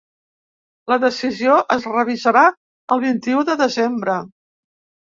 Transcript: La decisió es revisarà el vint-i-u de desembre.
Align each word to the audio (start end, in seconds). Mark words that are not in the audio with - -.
La 0.91 0.97
decisió 1.03 1.59
es 1.77 1.87
revisarà 1.91 2.45
el 2.97 3.07
vint-i-u 3.07 3.47
de 3.53 3.61
desembre. 3.65 4.23